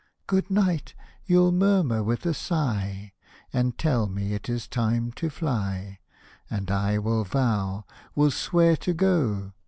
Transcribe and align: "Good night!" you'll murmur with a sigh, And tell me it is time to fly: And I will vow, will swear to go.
"Good 0.25 0.49
night!" 0.49 0.95
you'll 1.27 1.51
murmur 1.51 2.01
with 2.01 2.25
a 2.25 2.33
sigh, 2.33 3.13
And 3.53 3.77
tell 3.77 4.07
me 4.07 4.33
it 4.33 4.49
is 4.49 4.67
time 4.67 5.11
to 5.11 5.29
fly: 5.29 5.99
And 6.49 6.71
I 6.71 6.97
will 6.97 7.23
vow, 7.23 7.85
will 8.15 8.31
swear 8.31 8.75
to 8.77 8.95
go. 8.95 9.53